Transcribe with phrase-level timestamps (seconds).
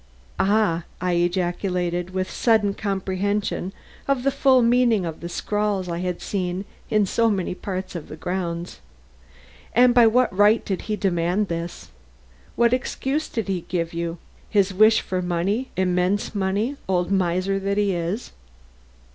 [0.39, 3.71] "Ah!" I ejaculated, with sudden comprehension
[4.07, 8.07] of the full meaning of the scrawls I had seen in so many parts of
[8.07, 8.79] the grounds.
[9.75, 11.89] "And by what right did he demand this?
[12.55, 14.17] What excuse did he give you?
[14.49, 18.31] His wish for money, immense money old miser that he is!"